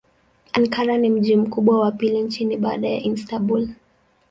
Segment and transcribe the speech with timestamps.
[0.53, 3.69] Ankara ni mji mkubwa wa pili nchini baada ya Istanbul.